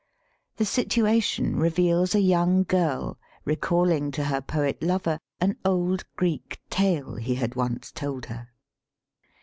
The 0.57 0.65
situ 0.65 1.05
ation 1.05 1.57
reveals 1.57 2.15
a 2.15 2.19
young 2.21 2.63
girl 2.63 3.19
recalling 3.45 4.09
to 4.13 4.23
her 4.23 4.41
poet 4.41 4.81
lover 4.81 5.19
an 5.39 5.57
old 5.63 6.05
Greek 6.15 6.59
tale 6.71 7.17
he 7.17 7.35
had 7.35 7.53
once 7.53 7.91
told 7.91 8.25
her. 8.25 8.49